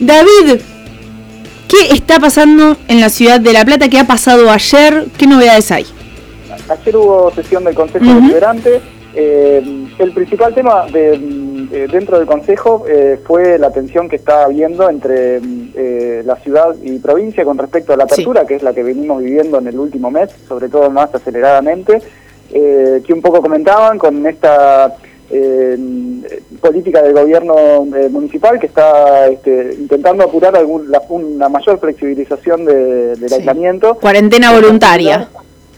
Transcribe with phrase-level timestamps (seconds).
[0.00, 0.60] David,
[1.68, 3.88] ¿qué está pasando en la ciudad de La Plata?
[3.88, 5.06] ¿Qué ha pasado ayer?
[5.16, 5.86] ¿Qué novedades hay?
[6.68, 8.80] Ayer hubo sesión del Consejo Deliberante.
[9.14, 14.90] Eh, el principal tema de, dentro del Consejo eh, fue la tensión que está habiendo
[14.90, 18.82] entre eh, la ciudad y provincia con respecto a la apertura, que es la que
[18.82, 22.02] venimos viviendo en el último mes, sobre todo más aceleradamente,
[22.50, 24.94] que un poco comentaban con esta
[26.60, 33.94] política del gobierno municipal que está este, intentando apurar algún, una mayor flexibilización del aislamiento.
[33.96, 35.28] Cuarentena voluntaria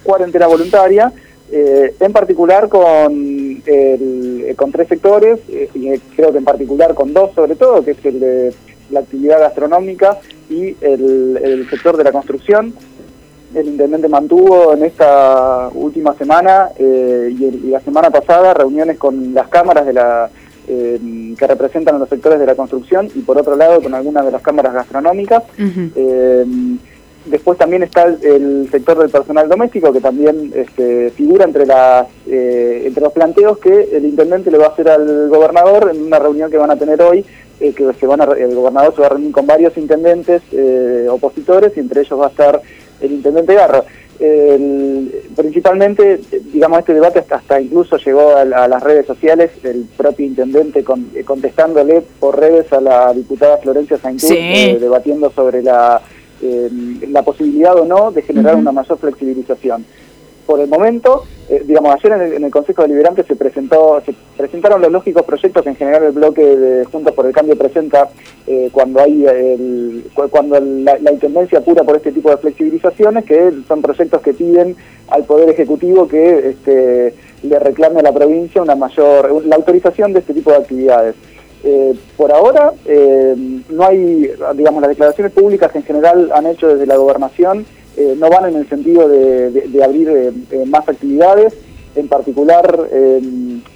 [0.06, 1.12] cuarentena voluntaria,
[1.50, 3.62] eh, en particular con,
[4.56, 8.04] con tres sectores, eh, y creo que en particular con dos sobre todo, que es
[8.04, 8.54] el de
[8.90, 10.18] la actividad gastronómica
[10.48, 12.72] y el, sector de la construcción.
[13.54, 19.48] El intendente mantuvo en esta última semana eh, y, la semana pasada reuniones con las
[19.48, 20.30] cámaras de la
[20.66, 24.32] que representan a los sectores de la construcción y por otro lado con algunas de
[24.32, 25.44] las cámaras gastronómicas.
[27.26, 32.84] Después también está el, sector del personal doméstico, que también este, figura entre, las, eh,
[32.86, 36.50] entre los planteos que el intendente le va a hacer al gobernador en una reunión
[36.52, 37.24] que van a tener hoy,
[37.58, 41.08] eh, que se van a, el gobernador se va a reunir con varios intendentes eh,
[41.10, 42.60] opositores y entre ellos va a estar
[43.00, 43.84] el intendente Garro.
[45.36, 46.20] principalmente,
[46.52, 50.84] digamos, este debate hasta, incluso llegó a, las redes sociales, el propio intendente
[51.24, 56.00] contestándole por redes a la diputada Florencia Sainz, debatiendo sobre la
[56.42, 56.68] eh,
[57.08, 59.86] la posibilidad o no de generar una mayor flexibilización.
[60.46, 64.92] Por el momento, eh, digamos, ayer en el, Consejo Deliberante se presentó, se presentaron los
[64.92, 68.08] lógicos proyectos que en general el bloque de Juntos por el Cambio presenta
[68.46, 73.82] eh, cuando hay el, cuando la, intendencia apura por este tipo de flexibilizaciones, que son
[73.82, 74.76] proyectos que piden
[75.08, 80.20] al Poder Ejecutivo que este, le reclame a la provincia una mayor, la autorización de
[80.20, 81.16] este tipo de actividades.
[81.64, 82.72] Eh, por ahora
[83.68, 88.14] no hay, digamos, las declaraciones públicas que en general han hecho desde la gobernación eh,
[88.18, 90.32] no van en el sentido de, abrir
[90.66, 91.54] más actividades,
[91.94, 92.90] en particular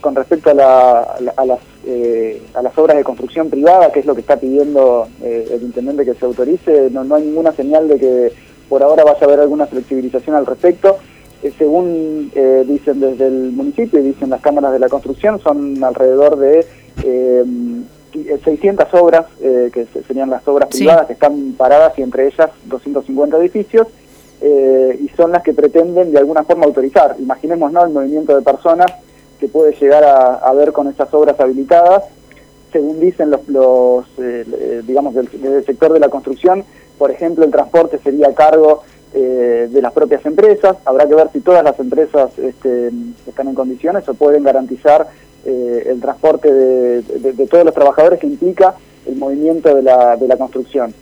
[0.02, 4.38] con respecto a, las, a las obras de construcción privada, que es lo que está
[4.38, 8.32] pidiendo el intendente que se autorice, no, no hay ninguna señal de que
[8.68, 10.98] por ahora vaya a haber alguna flexibilización al respecto.
[11.56, 12.30] según
[12.66, 16.66] dicen desde el municipio y dicen las cámaras de la construcción, son alrededor de
[17.04, 17.44] eh,
[18.44, 23.36] 600 obras, eh, que serían las obras privadas que están paradas y entre ellas 250
[23.38, 23.86] edificios,
[24.40, 27.16] eh, y son las que pretenden de alguna forma autorizar.
[27.18, 27.84] Imaginemos ¿no?
[27.84, 28.92] el movimiento de personas
[29.38, 32.04] que puede llegar a, ver con esas obras habilitadas.
[32.72, 35.28] Según dicen los, los eh, digamos, del,
[35.64, 36.64] sector de la construcción,
[36.98, 40.76] por ejemplo, el transporte sería a cargo de las propias empresas.
[40.84, 42.92] Habrá que ver si todas las empresas este,
[43.26, 45.08] están en condiciones o pueden garantizar
[45.44, 48.74] eh, el transporte de, todos los trabajadores que implica
[49.06, 50.92] el movimiento de la, de la construcción.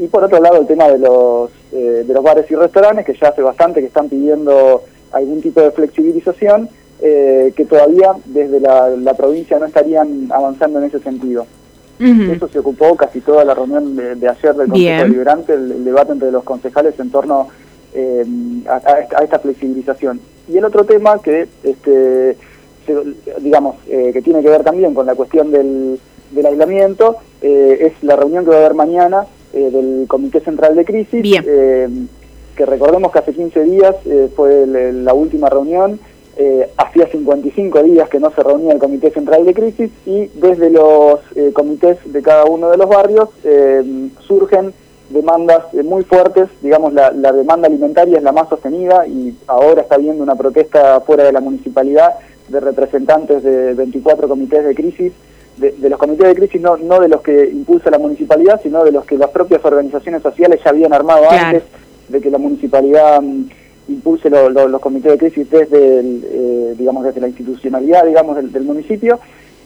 [0.00, 3.14] Y por otro lado el tema de los, eh, de los bares y restaurantes, que
[3.14, 6.68] ya hace bastante que están pidiendo algún tipo de flexibilización,
[7.00, 11.46] eh, que todavía desde la, provincia no estarían avanzando en ese sentido.
[11.98, 16.32] Eso se ocupó casi toda la reunión de, ayer del Consejo Deliberante, el, debate entre
[16.32, 17.48] los concejales en torno
[18.66, 20.18] a, a, esta flexibilización.
[20.48, 22.38] Y el otro tema que este,
[23.40, 25.98] digamos, eh, que tiene que ver también con la cuestión del,
[26.30, 30.74] del aislamiento, eh, es la reunión que va a haber mañana eh, del Comité Central
[30.76, 33.96] de Crisis, que recordemos que hace 15 días
[34.36, 35.98] fue la última reunión,
[36.76, 41.20] hacía 55 días que no se reunía el Comité Central de Crisis y desde los
[41.54, 43.30] comités de cada uno de los barrios
[44.26, 44.74] surgen
[45.08, 49.96] demandas muy fuertes, digamos la, la demanda alimentaria es la más sostenida y ahora está
[49.96, 52.14] habiendo una protesta fuera de la municipalidad
[52.50, 55.12] de representantes de 24 comités de crisis,
[55.60, 58.92] de, los comités de crisis no, no de los que impulsa la municipalidad, sino de
[58.92, 61.62] los que las propias organizaciones sociales ya habían armado antes
[62.08, 63.44] de que la municipalidad mm,
[63.88, 69.20] impulse los comités de crisis desde, eh, digamos, desde la institucionalidad digamos, del, municipio.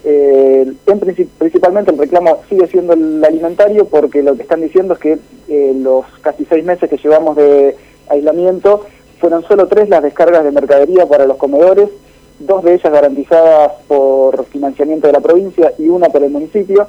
[0.05, 1.01] Eh, en
[1.39, 5.19] principalmente el reclamo sigue siendo el alimentario porque lo que están diciendo es que
[5.49, 7.75] eh, los casi seis meses que llevamos de
[8.09, 8.85] aislamiento
[9.19, 11.89] fueron solo tres las descargas de mercadería para los comedores
[12.47, 16.87] dos de ellas garantizadas por financiamiento de la provincia y una por el municipio,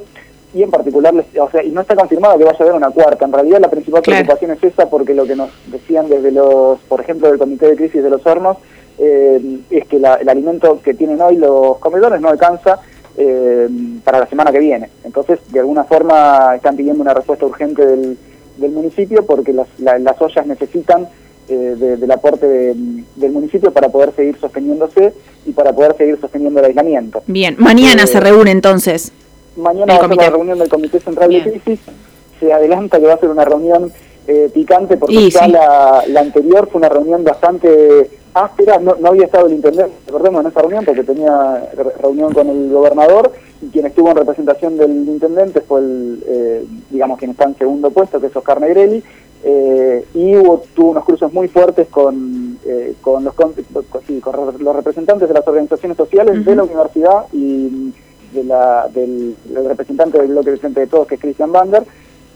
[0.53, 3.25] y en particular, o sea, y no está confirmado que vaya a haber una cuarta.
[3.25, 7.01] En realidad la principal preocupación es esa porque lo que nos decían desde los, por
[7.01, 8.57] ejemplo, del Comité de Crisis de los Hornos,
[8.97, 12.79] eh, es que el alimento que tienen hoy los comedores no alcanza
[13.17, 13.67] eh,
[14.05, 14.89] para la semana que viene.
[15.03, 18.17] Entonces, de alguna forma están pidiendo una respuesta urgente del,
[18.55, 21.09] del municipio porque las, las ollas necesitan
[21.47, 25.13] eh, del aporte del municipio para poder seguir sosteniéndose
[25.45, 27.21] y para poder seguir sosteniendo el aislamiento.
[27.27, 29.11] Bien, mañana se reúne entonces.
[29.55, 31.79] Mañana va a ser la reunión del Comité Central de Crisis.
[32.39, 33.91] se adelanta que va a ser una reunión
[34.27, 39.53] eh, picante porque ya la, anterior fue una reunión bastante áspera, no, había estado el
[39.53, 41.69] intendente, recordemos, en esa reunión porque tenía
[42.01, 43.31] reunión con el gobernador
[43.61, 47.91] y quien estuvo en representación del intendente fue el, eh, digamos, quien está en segundo
[47.91, 49.03] puesto, que es Oscar Negrelli,
[49.43, 52.57] eh, y hubo, tuvo unos cruces muy fuertes con,
[53.01, 53.53] con, los, con,
[54.59, 57.93] los representantes de las organizaciones sociales de la universidad y
[58.33, 61.83] de la, del, representante del bloque de frente de todos, que es Christian Bander,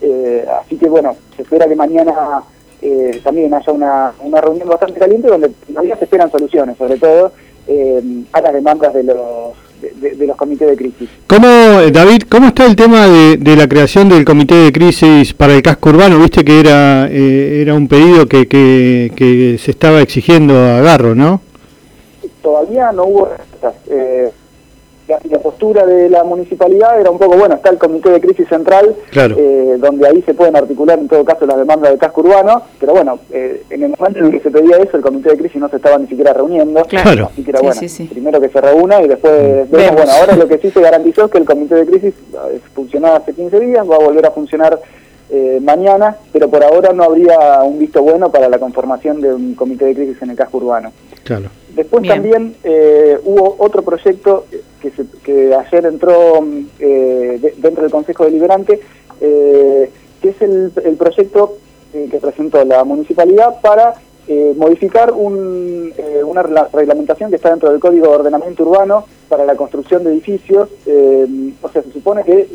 [0.02, 2.44] eh, así que bueno, se espera que mañana
[2.82, 7.34] eh, también haya una, una, reunión bastante caliente donde todavía se esperan soluciones, sobre todo
[7.68, 11.10] eh, a las demandas de los de, los comités de crisis.
[11.28, 11.48] ¿Cómo,
[11.92, 15.90] David, cómo está el tema de, la creación del comité de crisis para el casco
[15.90, 16.20] urbano?
[16.20, 21.42] Viste que era era un pedido que, que, que, se estaba exigiendo a Garro, ¿no?
[22.42, 23.74] Todavía no hubo respuestas
[25.10, 28.96] la, postura de la municipalidad era un poco, bueno, está el Comité de Crisis Central,
[29.14, 32.94] eh, donde ahí se pueden articular en todo caso las demandas del casco urbano, pero
[32.94, 35.70] bueno, eh, en el momento en que se pedía eso, el Comité de Crisis no
[35.70, 37.30] se estaba ni siquiera reuniendo, claro.
[37.32, 39.72] así que era bueno, primero que se reúna y después mm.
[39.72, 42.60] vemos, bueno, ahora lo que sí se garantizó es que el Comité de Crisis eh,
[42.74, 44.80] funcionaba hace 15 días, va a volver a funcionar
[45.62, 49.86] mañana, pero por ahora no habría un visto bueno para la conformación de un comité
[49.86, 50.92] de crisis en el casco urbano.
[51.24, 51.50] Claro.
[51.76, 52.56] Después también
[53.24, 54.46] hubo otro proyecto
[55.24, 56.46] que, ayer entró
[56.80, 58.80] eh, dentro del Consejo Deliberante,
[59.22, 59.92] eh,
[60.22, 61.58] que es el, proyecto
[61.94, 63.96] eh, que presentó la municipalidad para
[64.56, 70.12] modificar una reglamentación que está dentro del Código de Ordenamiento Urbano para la construcción de
[70.12, 70.70] edificios.
[71.62, 72.48] o sea, se supone que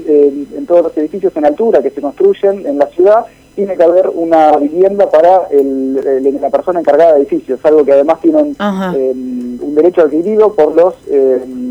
[0.56, 4.08] en todos los edificios en altura que se construyen en la ciudad tiene que haber
[4.08, 10.52] una vivienda para la persona encargada de edificios, algo que además tiene un derecho adquirido
[10.54, 10.94] por los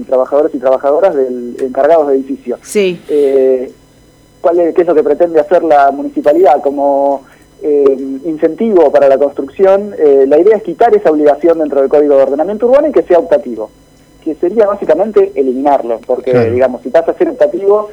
[0.05, 2.59] trabajadores y trabajadoras del encargados de edificios.
[2.61, 2.99] Sí.
[3.09, 3.71] Eh,
[4.41, 6.61] ¿cuál es, ¿Qué es lo que pretende hacer la municipalidad?
[6.61, 7.23] Como
[7.63, 12.15] eh, incentivo para la construcción, eh, la idea es quitar esa obligación dentro del Código
[12.15, 13.69] de Ordenamiento Urbano y que sea optativo,
[14.23, 17.89] que sería básicamente eliminarlo, porque digamos, si pasa a ser optativo,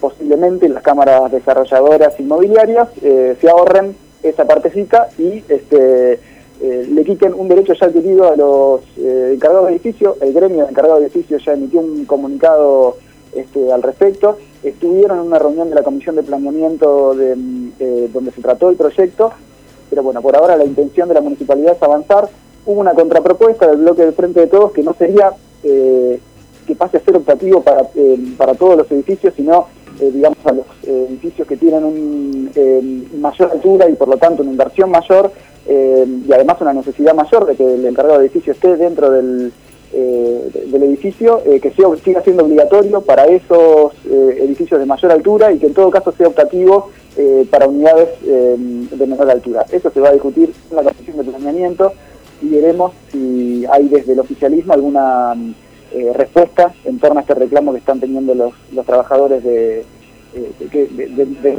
[0.00, 6.18] posiblemente las cámaras desarrolladoras inmobiliarias se ahorren esa partecita y este
[6.60, 10.16] eh, le quiten un derecho ya adquirido a los eh, encargados de edificio.
[10.20, 12.96] El gremio de encargados de edificio ya emitió un comunicado
[13.34, 14.38] este, al respecto.
[14.62, 17.36] Estuvieron en una reunión de la Comisión de Planeamiento de,
[17.78, 19.32] eh, donde se trató el proyecto,
[19.90, 22.28] pero bueno, por ahora la intención de la municipalidad es avanzar.
[22.66, 25.32] Hubo una contrapropuesta del bloque del Frente de Todos que no sería
[25.62, 27.88] que pase a ser optativo para,
[28.36, 29.66] para todos los edificios, sino
[29.98, 32.50] digamos a los edificios que tienen un,
[33.20, 35.32] mayor altura y por lo tanto una inversión mayor
[35.70, 39.52] eh, y además una necesidad mayor de que el encargado de edificio esté dentro del,
[39.98, 45.58] eh, del edificio, eh, que siga siendo obligatorio para esos edificios de mayor altura y
[45.58, 46.90] que en todo caso sea optativo
[47.50, 49.66] para unidades de menor altura.
[49.72, 51.92] Eso se va a discutir en la Comisión de Planeamiento
[52.40, 55.34] y veremos si hay desde el oficialismo alguna
[56.14, 59.84] respuesta en torno a este reclamo que están teniendo los trabajadores de,
[60.70, 61.58] de, de,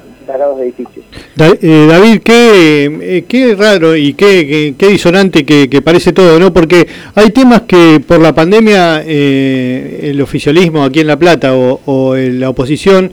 [0.62, 1.06] edificios.
[1.38, 6.54] Eh, David, qué, eh, qué raro y qué, qué, disonante que, parece todo, ¿no?
[6.54, 12.16] Porque hay temas que por la pandemia eh, el oficialismo aquí en La Plata o,
[12.16, 13.12] la oposición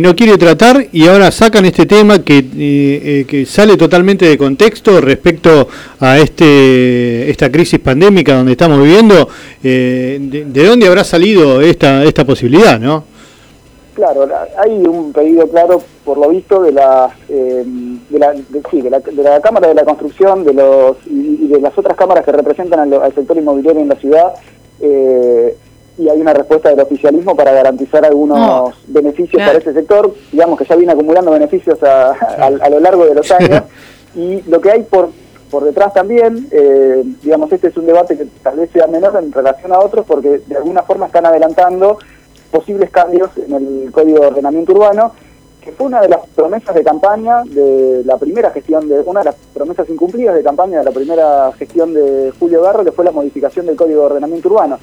[0.00, 5.68] no quiere tratar y ahora sacan este tema que, que sale totalmente de contexto respecto
[6.00, 9.28] a este esta crisis pandémica donde estamos viviendo.
[9.62, 13.13] De, ¿De dónde habrá salido esta, esta posibilidad, no?
[13.94, 17.64] Claro, hay un pedido claro, por lo visto, de la, eh,
[18.10, 18.34] de, la,
[18.68, 21.96] sí, de, la, de, la, Cámara de la Construcción de los y, de las otras
[21.96, 24.34] cámaras que representan al, sector inmobiliario en la ciudad,
[24.80, 25.56] eh,
[25.96, 30.64] y hay una respuesta del oficialismo para garantizar algunos beneficios para ese sector, digamos que
[30.64, 33.62] ya viene acumulando beneficios a, a, lo largo de los años,
[34.16, 35.10] y lo que hay por
[35.54, 39.30] por detrás también, eh, digamos, este es un debate que tal vez sea menor en
[39.30, 41.98] relación a otros porque de alguna forma están adelantando
[42.54, 45.12] posibles cambios en el Código de Ordenamiento Urbano,
[45.60, 49.24] que fue una de las promesas de campaña de la primera gestión, de una de
[49.24, 53.10] las promesas incumplidas de campaña de la primera gestión de Julio Garro, que fue la
[53.10, 54.78] modificación del Código de Ordenamiento Urbano.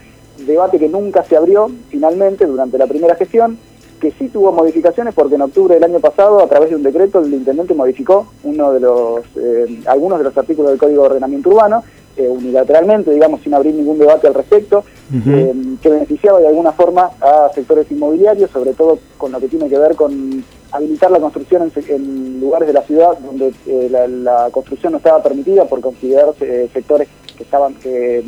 [0.45, 3.57] Debate que nunca se abrió finalmente durante la primera gestión,
[4.01, 7.19] que sí tuvo modificaciones porque en octubre del año pasado, a través de un decreto,
[7.19, 11.49] el intendente modificó uno de los, eh, algunos de los artículos del Código de Ordenamiento
[11.49, 11.83] Urbano,
[12.17, 17.11] eh, unilateralmente, digamos, sin abrir ningún debate al respecto, eh, que beneficiaba de alguna forma
[17.19, 21.71] a sectores inmobiliarios, sobre todo con lo que tiene que ver con habilitar la construcción
[21.87, 23.53] en, lugares de la ciudad donde
[23.89, 28.23] la, construcción no estaba permitida por considerarse sectores que estaban que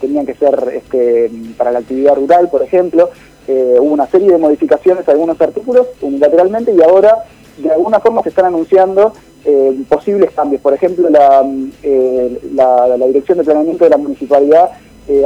[0.00, 3.10] tenían que ser este, para la actividad rural, por ejemplo.
[3.48, 7.24] Eh, hubo una serie de modificaciones a algunos artículos unilateralmente y ahora
[7.58, 9.12] de alguna forma se están anunciando
[9.46, 10.60] eh, posibles cambios.
[10.60, 11.42] Por ejemplo, la,
[12.52, 14.70] la, Dirección de Planeamiento de la Municipalidad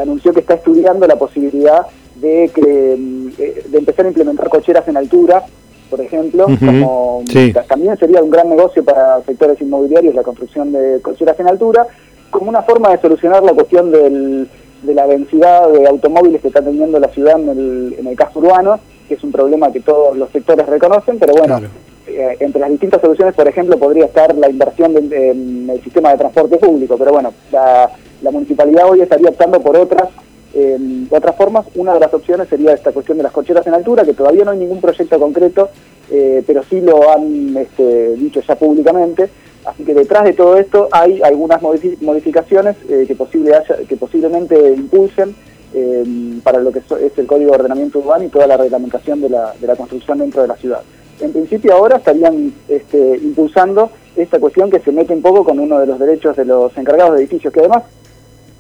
[0.01, 1.87] anunció que está estudiando la posibilidad
[2.17, 5.45] de, que, de empezar a implementar cocheras en altura
[5.91, 7.25] por ejemplo, como
[7.67, 11.85] también sería un gran negocio para sectores inmobiliarios la construcción de cocheras en altura,
[12.31, 14.49] como una forma de solucionar la cuestión del,
[14.83, 18.39] de la densidad de automóviles que está teniendo la ciudad en el, en el casco
[18.39, 21.61] urbano, que es un problema que todos los sectores reconocen, pero bueno,
[22.07, 26.19] eh, entre las distintas soluciones, por ejemplo, podría estar la inversión en el sistema de
[26.19, 27.91] transporte público, pero bueno, la,
[28.31, 30.09] municipalidad hoy estaría optando por otras
[30.53, 34.05] de otras formas, una de las opciones sería esta cuestión de las cocheras en altura,
[34.05, 35.71] que todavía no hay ningún proyecto concreto,
[36.11, 39.31] eh, pero sí lo han este, dicho ya públicamente.
[39.65, 43.53] Así que detrás de todo esto hay algunas modificaciones eh, que, posible
[43.89, 45.35] que posiblemente impulsen
[45.75, 49.29] eh, para lo que es el Código de Ordenamiento Urbano y toda la reglamentación de
[49.29, 50.81] la, de la construcción dentro de la ciudad.
[51.21, 55.79] En principio ahora estarían este, impulsando esta cuestión que se mete un poco con uno
[55.79, 57.85] de los derechos de los encargados de edificios, que además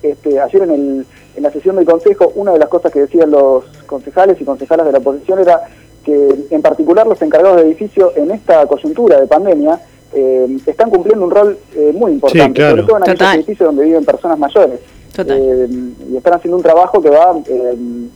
[0.02, 3.30] este, ayer en el en la sesión del Consejo, una de las cosas que decían
[3.30, 5.60] los concejales y concejalas de la oposición era
[6.04, 9.80] que en particular los encargados de edificio en esta coyuntura de pandemia
[10.12, 14.04] eh, están cumpliendo un rol eh, muy importante, sobre todo en aquellos edificios donde viven
[14.04, 14.80] personas mayores.
[15.18, 15.68] Eh,
[16.10, 17.36] y están haciendo un trabajo que va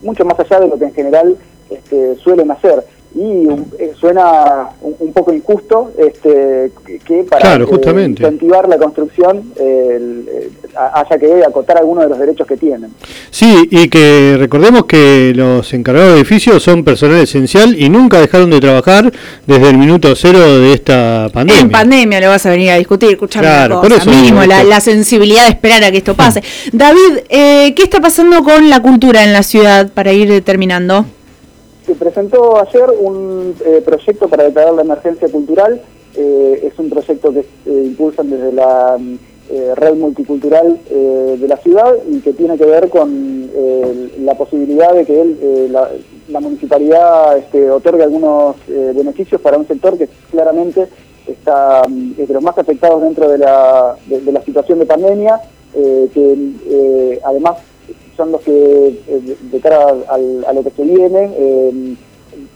[0.03, 1.37] mucho más allá de lo que en general
[1.69, 2.83] este, suelen hacer
[3.14, 3.47] y
[3.99, 6.73] suena un, poco injusto este,
[7.04, 9.52] que para incentivar la construcción
[10.76, 12.90] haya que acotar algunos de los derechos que tienen.
[13.30, 18.50] Sí, y que recordemos que los encargados de edificios son personal esencial y nunca dejaron
[18.50, 19.12] de trabajar
[19.47, 21.62] desde el minuto cero de esta pandemia.
[21.62, 24.11] En pandemia lo vas a venir a discutir, escuchando claro, cosa.
[24.11, 26.42] mínimo la, sensibilidad de esperar a que esto pase.
[26.73, 31.06] David, eh, ¿qué está pasando con la cultura en la ciudad para ir terminando?
[31.87, 35.83] Se presentó ayer un eh, proyecto para declarar la emergencia cultural.
[36.17, 38.97] Eh, es un proyecto que impulsan desde la
[39.50, 44.35] eh, red multicultural eh, de la ciudad y que tiene que ver con eh, la
[44.38, 50.88] posibilidad de que la, municipalidad este, otorgue algunos beneficios para un sector que claramente
[51.26, 55.38] está de los más afectados dentro de la, de, la situación de pandemia,
[55.75, 57.59] que además
[58.16, 58.99] son los que
[59.50, 61.97] de cara a lo que se viene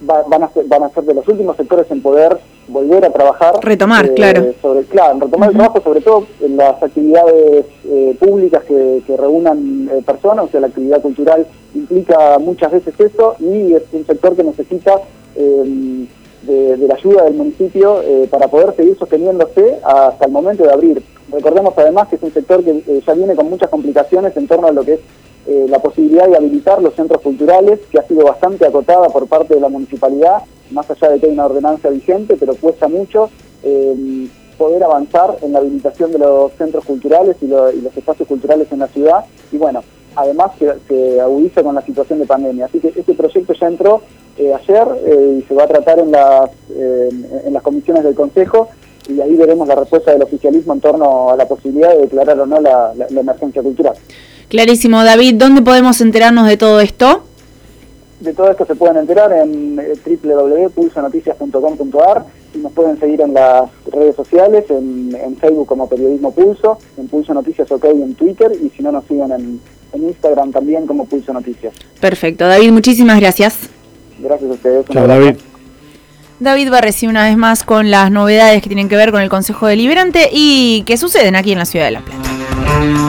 [0.00, 2.38] van, a ser, van a ser de los últimos sectores en poder
[2.68, 3.54] volver a trabajar.
[3.62, 4.52] Retomar, eh, claro.
[4.60, 10.02] Sobre, claro, retomar el trabajo, sobre todo en las actividades eh, públicas que, reúnan eh,
[10.04, 14.44] personas, o sea, la actividad cultural implica muchas veces eso y es un sector que
[14.44, 15.00] necesita
[15.34, 16.06] em,
[16.42, 18.00] de, la ayuda del municipio
[18.30, 21.02] para poder seguir sosteniéndose hasta el momento de abrir.
[21.30, 24.72] Recordemos además que es un sector que ya viene con muchas complicaciones en torno a
[24.72, 25.00] lo que es
[25.68, 29.60] la posibilidad de habilitar los centros culturales, que ha sido bastante acotada por parte de
[29.60, 33.30] la municipalidad más allá de que hay una ordenanza vigente, pero cuesta mucho
[33.62, 38.80] eh, poder avanzar en la habilitación de los centros culturales y, los espacios culturales en
[38.80, 39.24] la ciudad.
[39.52, 39.82] Y bueno,
[40.16, 40.52] además
[40.88, 42.66] se, agudiza con la situación de pandemia.
[42.66, 44.02] Así que este proyecto ya entró
[44.36, 48.68] eh, ayer eh, y se va a tratar en las, en las comisiones del Consejo
[49.08, 52.46] y ahí veremos la respuesta del oficialismo en torno a la posibilidad de declarar o
[52.46, 53.94] no la emergencia cultural.
[54.48, 57.24] Clarísimo, David, ¿dónde podemos enterarnos de todo esto?
[58.20, 62.24] De todo esto se pueden enterar en eh, www.pulsonoticias.com.ar
[62.54, 67.34] y nos pueden seguir en las redes sociales, en, Facebook como Periodismo Pulso, en Pulso
[67.34, 69.60] Noticias OK en Twitter y si no nos siguen en,
[69.94, 71.74] Instagram también como Pulso Noticias.
[72.00, 73.70] Perfecto, David, muchísimas gracias.
[74.18, 74.86] Gracias a ustedes.
[74.86, 75.36] Chao, David.
[76.40, 79.66] David Barresi una vez más con las novedades que tienen que ver con el Consejo
[79.66, 83.07] Deliberante y que suceden aquí en la Ciudad de La Plata.